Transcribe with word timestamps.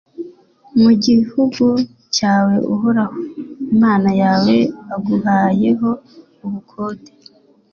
mu 0.81 0.91
gihugu 1.05 1.65
cyawe 2.15 2.55
uhoraho 2.73 3.17
imana 3.75 4.09
yawe 4.21 4.55
aguhayeho 4.95 5.89
ubukonde: 6.45 7.11